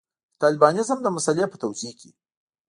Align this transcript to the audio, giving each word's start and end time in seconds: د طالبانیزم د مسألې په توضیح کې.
د 0.03 0.03
طالبانیزم 0.41 0.99
د 1.03 1.07
مسألې 1.15 1.45
په 1.49 1.57
توضیح 1.63 1.91
کې. 1.99 2.09